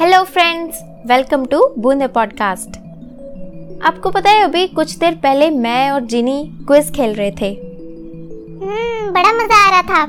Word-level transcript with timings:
Hello 0.00 0.22
friends 0.24 0.78
welcome 1.06 1.44
to 1.46 1.60
Boonde 1.78 2.06
podcast 2.06 2.76
आपको 3.84 4.10
पता 4.10 4.30
है 4.30 4.42
अभी 4.42 4.66
कुछ 4.66 4.96
देर 4.98 5.14
पहले 5.14 5.48
मैं 5.50 5.90
और 5.90 6.00
जिनी 6.00 6.50
क्विज 6.66 6.90
खेल 6.90 7.14
रहे 7.14 7.30
थे। 7.30 7.48
हम्म, 7.50 9.10
बड़ा 9.12 9.32
मज़ा 9.32 9.56
आ 9.66 9.70
रहा 9.70 9.82
था। 9.82 10.02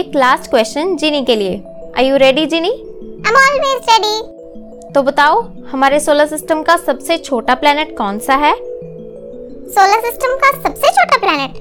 एक 0.00 0.12
लास्ट 0.14 0.50
क्वेश्चन 0.50 0.96
जिनी 0.96 1.24
के 1.24 1.36
लिए। 1.36 1.60
I 1.98 2.06
you 2.06 2.16
ready 2.16 2.46
Ginny? 2.46 2.70
I 2.70 3.30
am 3.30 3.36
always 3.36 3.90
ready 3.90 4.92
तो 4.92 5.02
बताओ 5.02 5.42
हमारे 5.72 6.00
सोलर 6.00 6.26
सिस्टम 6.26 6.62
का 6.62 6.76
सबसे 6.76 7.18
छोटा 7.18 7.54
प्लेनेट 7.54 7.96
कौन 7.98 8.18
सा 8.18 8.34
है? 8.34 8.54
सोलर 8.54 10.00
सिस्टम 10.00 10.36
का 10.36 10.50
सबसे 10.62 10.92
छोटा 10.92 11.18
प्लेनेट 11.18 11.52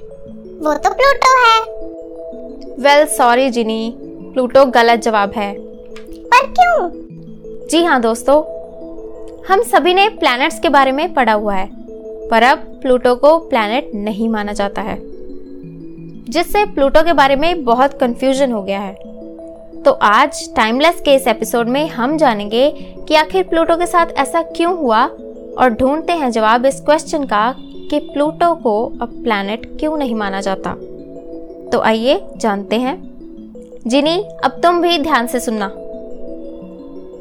वो 0.63 0.73
तो 0.73 0.93
प्लूटो 0.93 1.33
है। 1.41 1.59
वेल 2.79 3.05
सॉरी 3.07 3.49
जिनी। 3.49 3.93
प्लूटो 3.99 4.65
गलत 4.65 4.99
जवाब 4.99 5.31
है। 5.31 5.70
पर 6.41 6.47
क्यों? 6.49 7.67
जी 7.67 7.83
हाँ 7.83 8.01
दोस्तों। 8.01 8.41
हम 9.47 9.61
सभी 9.61 9.93
ने 9.93 10.07
प्लैनेट्स 10.09 10.59
के 10.59 10.69
बारे 10.69 10.91
में 10.91 11.13
पढ़ा 11.13 11.33
हुआ 11.33 11.55
है, 11.55 11.69
पर 12.29 12.43
अब 12.43 12.57
प्लूटो 12.81 13.15
को 13.15 13.37
प्लैनेट 13.39 13.91
नहीं 13.95 14.29
माना 14.29 14.53
जाता 14.53 14.81
है, 14.81 14.97
जिससे 16.29 16.65
प्लूटो 16.65 17.03
के 17.03 17.13
बारे 17.13 17.35
में 17.35 17.63
बहुत 17.63 17.93
कंफ्यूजन 17.93 18.51
हो 18.51 18.63
गया 18.63 18.79
है। 18.79 18.93
तो 19.83 19.91
आज 19.91 20.55
टाइमलेस 20.55 21.01
के 21.01 21.15
इस 21.15 21.27
एपिसोड 21.27 21.67
में 21.67 21.87
हम 21.89 22.17
जानेंगे 22.17 22.69
कि 23.07 23.15
आखिर 23.15 23.43
प्लूटो 23.43 23.75
के 23.75 23.85
साथ 23.85 24.05
ऐसा 24.17 24.41
क्यों 24.41 24.77
हुआ, 24.77 25.05
और 25.57 25.69
ढूंढते 25.69 26.13
हैं 26.13 26.31
जवाब 26.31 26.65
इस 26.65 26.81
क्वेश्चन 26.81 27.25
का 27.25 27.53
कि 27.89 27.99
प्लूटो 27.99 28.53
को 28.55 28.85
अब 29.01 29.21
प्लैनेट 29.23 29.65
क्यों 29.79 29.97
नहीं 29.97 30.15
माना 30.15 30.41
जाता। 30.41 30.73
तो 31.71 31.79
आइए 31.79 32.21
जानते 32.37 32.75
हैं। 32.75 32.99
जिनी, 33.87 34.23
अब 34.43 34.59
तुम 34.63 34.81
भी 34.81 34.97
ध्यान 34.99 35.27
से 35.27 35.39
सुनना। 35.39 35.71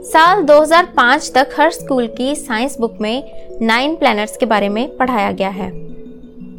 साल 0.02 0.42
2005 0.42 1.32
तक 1.34 1.50
हर 1.58 1.70
स्कूल 1.70 2.06
की 2.06 2.34
साइंस 2.34 2.76
बुक 2.80 2.98
में 3.00 3.46
नाइन 3.62 3.96
प्लैनेट्स 3.96 4.36
के 4.36 4.46
बारे 4.46 4.68
में 4.68 4.96
पढ़ाया 4.96 5.32
गया 5.32 5.48
है। 5.48 5.70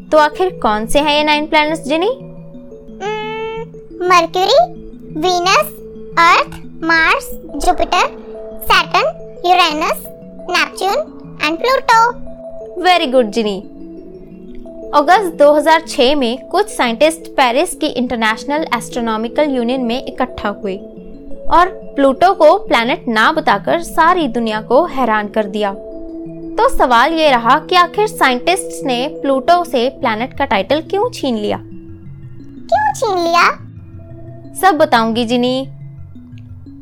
तो 0.10 0.18
आखिर 0.18 0.50
कौन 0.50 0.86
से 0.88 1.00
हैं 1.00 1.18
ये 1.18 1.24
nine 1.24 1.48
planets 1.48 1.82
Ginny? 1.82 2.10
Mercury 4.08 4.74
Venus 5.20 5.74
Earth 6.20 6.62
Mars 6.84 7.30
Jupiter 7.66 8.08
Saturn 8.64 9.08
Uranus 9.46 10.04
Neptune 10.50 11.40
and 11.44 11.58
Pluto. 11.58 12.10
Very 12.82 13.06
good 13.06 13.32
Ginny. 13.32 13.60
अगस्त 14.94 15.34
2006 15.34 16.16
में 16.16 16.48
कुछ 16.48 16.70
साइंटिस्ट 16.70 17.22
पेरिस 17.28 17.76
की 17.76 17.88
इंटरनेशनल 17.88 18.66
एस्ट्रोनॉमिकल 18.78 19.50
यूनियन 19.50 19.82
में 19.82 20.06
इकट्ठा 20.06 20.50
हुए। 20.50 20.80
और 21.54 21.68
प्लूटो 21.68 22.34
को 22.34 22.58
प्लैनेट 22.58 23.06
ना 23.08 23.32
बताकर 23.32 23.82
सारी 23.82 24.28
दुनिया 24.28 24.62
को 24.62 24.86
हैरान 24.86 25.28
कर 25.28 25.46
दिया। 25.46 25.74
तो 26.52 26.70
सवाल 26.70 27.14
ये 27.14 27.32
रहा 27.32 27.60
कि 27.60 27.76
आखिर 27.76 28.08
साइंटिस्ट्स 28.08 28.84
ने 28.84 29.08
प्लूटो 29.22 29.64
से 29.64 29.90
प्लैनेट 29.90 30.38
का 30.38 30.46
टाइटल 30.46 30.82
क्यों 30.82 31.10
छीन 31.10 31.38
लिया? 31.38 31.58
क्यों 31.58 32.94
छीन 32.94 33.18
लिया? 33.24 33.50
सब 34.62 34.78
बताऊँगी 34.78 35.26
जिनी। 35.26 35.68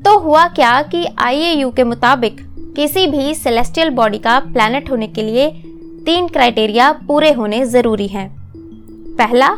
तो 0.06 0.18
हुआ 0.20 0.48
क्या 0.48 0.82
कि 0.82 1.06
आईएयू 1.20 1.72
के 1.72 1.84
मुताबिक 1.84 2.38
किसी 2.76 3.08
भी 3.08 3.36
सेलेस्टियल 3.36 3.90
बॉडी 3.90 4.18
का 4.18 4.40
प्लैनेट 4.40 4.92
होने 4.92 5.08
के 5.08 5.24
लिए 5.24 5.50
तीन 6.06 6.28
क्राइटेरिया 6.28 6.92
पूरे 6.92 7.32
होने 7.32 7.66
ज़रूरी 7.66 8.08
हैं। 8.08 8.30
पहला 9.16 9.50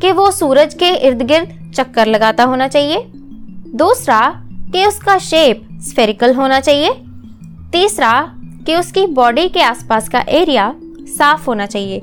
कि 0.00 0.12
वो 0.12 0.30
सूरज 0.30 0.74
के 0.74 0.88
इर्द 0.88 1.22
गिर्द 1.22 1.72
चक्कर 1.74 2.06
लगाता 2.06 2.44
होना 2.44 2.68
चाहिए। 2.68 3.04
दूसरा 3.74 4.47
कि 4.72 4.86
उसका 4.86 5.18
शेप 5.18 5.68
स्फेरिकल 5.82 6.34
होना 6.34 6.60
चाहिए। 6.60 6.90
तीसरा 7.72 8.12
कि 8.66 8.76
उसकी 8.76 9.06
बॉडी 9.06 9.48
के 9.48 9.62
आसपास 9.62 10.08
का 10.08 10.24
एरिया 10.28 10.72
साफ़ 11.08 11.46
होना 11.46 11.66
चाहिए। 11.66 12.00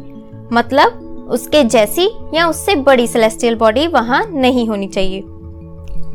मतलब 0.53 1.27
उसके 1.31 1.63
जैसी 1.63 2.09
या 2.33 2.47
उससे 2.47 2.75
बड़ी 2.75 3.07
सेलेस्टियल 3.07 3.55
बॉडी 3.55 3.87
वहाँ 3.87 4.23
नहीं 4.31 4.67
होनी 4.67 4.87
चाहिए। 4.87 5.19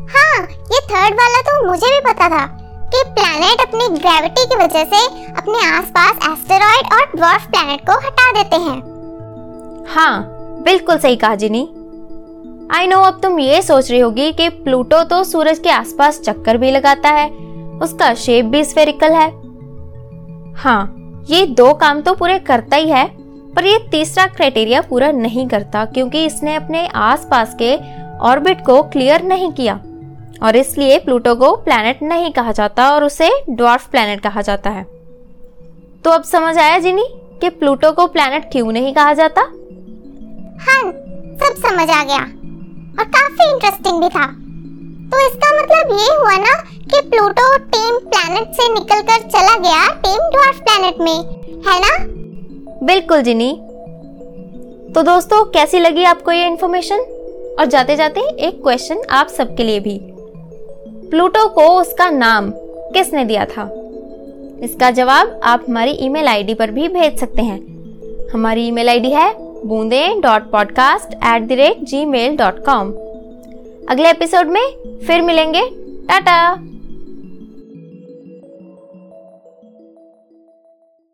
हाँ 0.07 0.41
ये 0.43 0.79
थर्ड 0.85 1.13
वाला 1.13 1.41
तो 1.41 1.65
मुझे 1.67 1.87
भी 1.87 1.99
पता 2.11 2.29
था 2.29 2.45
कि 2.93 3.03
प्लैनेट 3.07 3.61
अपनी 3.61 3.87
ग्रेविटी 3.97 4.45
की 4.45 4.55
वजह 4.55 4.83
से 4.83 5.05
अपने 5.31 5.65
आसपास 5.67 6.29
एस्टेरॉइड 6.29 6.93
और 6.93 7.11
ड्वार्फ 7.15 7.45
प्लैनेट 7.47 7.81
को 7.81 7.97
हटा 8.07 8.31
देते 8.31 8.55
हैं। 8.55 8.79
हाँ 9.89 10.13
बिल्कुल 10.65 10.97
सही 10.97 11.15
कहा 11.15 11.35
जिनी। 11.35 11.67
आई 12.71 12.87
नो 12.87 12.99
अब 13.01 13.19
तुम 13.23 13.39
ये 13.39 13.61
सोच 13.61 13.89
रही 13.91 13.99
होगी 13.99 14.31
कि 14.33 14.47
प्लूटो 14.49 15.03
तो 15.03 15.23
सूरज 15.23 15.59
के 15.59 15.69
आसपास 15.69 16.19
चक्कर 16.19 16.57
भी 16.57 16.71
लगाता 16.71 17.09
है। 17.09 17.29
उसका 17.79 18.13
शेप 18.15 18.45
भी 18.45 18.63
स्फेरिकल 18.63 19.13
है। 19.13 19.29
हाँ 20.55 21.23
ये 21.29 21.45
दो 21.47 21.73
काम 21.73 22.01
तो 22.01 22.13
पूरे 22.15 22.37
करता 22.39 22.77
ही 22.77 22.89
है, 22.89 23.05
पर 23.55 23.65
ये 23.65 23.77
तीसरा 23.91 24.25
क्राइटेरिया 24.27 24.81
पूरा 24.81 25.11
नहीं 25.11 25.47
करता 25.47 25.85
क्योंकि 25.85 26.25
इसने 26.25 26.55
अपने 26.55 26.85
आसपास 26.87 27.55
के 27.61 27.75
ऑर्बिट 28.21 28.65
को 28.65 28.81
क्लियर 28.83 29.23
नहीं 29.23 29.51
किया। 29.51 29.79
और 30.43 30.55
इसलिए 30.55 30.97
प्लूटो 30.99 31.35
को 31.35 31.55
प्लैनेट 31.55 32.01
नहीं 32.03 32.31
कहा 32.31 32.51
जाता 32.51 32.89
और 32.91 33.03
उसे 33.03 33.29
ड्वार्फ 33.49 33.89
प्लैनेट 33.91 34.21
कहा 34.21 34.41
जाता 34.41 34.69
है। 34.69 34.83
तो 36.03 36.09
अब 36.09 36.23
समझ 36.23 36.57
आया 36.57 36.77
जिनी 36.79 37.05
कि 37.41 37.49
प्लूटो 37.51 37.91
को 37.91 38.07
प्लैनेट 38.07 38.51
क्यों 38.51 38.71
नहीं 38.71 38.93
कहा 38.93 39.13
जाता? 39.13 39.41
हाँ 40.61 40.91
सब 41.37 41.55
समझ 41.59 41.89
आ 41.89 42.03
गया। 42.03 42.27
और 42.99 43.05
काफ़ी 43.05 43.51
इंटरेस्टिंग 43.51 44.01
भी 44.01 44.09
था। 44.09 44.25
तो 45.11 45.19
इसका 45.27 45.61
मतलब 45.61 45.97
ये 45.99 46.15
हुआ 46.15 46.37
ना 46.37 46.61
कि 46.61 47.09
प्लूटो 47.09 47.57
टीम 47.57 47.97
प्लैनेट 47.97 48.53
से 48.53 48.73
निकलकर 48.73 49.29
चला 49.29 49.57
गया 49.57 49.87
टीम 49.87 50.29
ड्वार्फ 50.29 50.59
प्लैनेट 50.59 50.99
में, 50.99 51.17
है 51.67 51.79
ना? 51.79 51.97
बिल्कुल, 52.85 53.21
जिनी। 53.21 53.51
तो 54.93 55.01
दोस्तों, 55.01 55.43
कैसी 55.45 55.79
लगी 55.79 56.03
आपको 56.03 56.31
ये 56.31 56.47
इन्फॉर्मेशन 56.47 56.99
और 57.59 57.65
जाते 57.65 57.95
जाते 57.95 58.19
एक 58.19 58.63
क्वेश्चन 58.63 59.01
आप 59.09 59.27
सबके 59.27 59.63
लिए 59.63 59.79
भी। 59.79 59.99
प्लूटो 61.09 61.47
को 61.49 61.67
उसका 61.81 62.09
नाम 62.09 62.51
किसने 62.93 63.25
दिया 63.25 63.45
था? 63.45 63.71
इसका 64.63 64.91
जवाब 64.91 65.39
आप 65.43 65.65
हमारी 65.69 65.91
ईमेल 65.91 66.27
आईडी 66.27 66.53
पर 66.53 66.71
भी 66.71 66.87
भेज 66.87 67.19
सकते 67.19 67.41
हैं। 67.41 67.59
हमारी 68.33 68.67
ईमेल 68.67 68.89
आईडी 68.89 69.09
है 69.09 69.50
Boonde 69.65 70.07
dot 70.21 70.49
podcast 70.51 71.13
at 71.13 71.47
the 71.47 71.51
rate 71.51 71.83
Gmail 72.05 72.37
dot 72.37 72.65
com 72.65 72.91
अगले 73.89 74.09
एपिसोड 74.09 74.47
में 74.47 74.63
फिर 75.07 75.21
मिलेंगे। 75.21 75.61
टाटा। 76.09 76.70